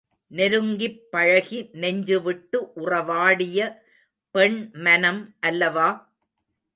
நெருங்கிப் 0.31 1.01
பழகி 1.09 1.69
நெஞ்சுவிட்டு 1.73 2.59
உறவாடிய 2.75 3.59
பெண் 4.35 4.57
மனம் 4.79 5.21
அல்லவா? 5.39 5.87